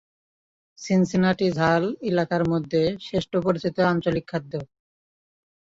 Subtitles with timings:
[0.77, 4.53] Cincinnati ঝাল এলাকার মধ্যে "শ্রেষ্ঠ পরিচিত আঞ্চলিক খাদ্য"।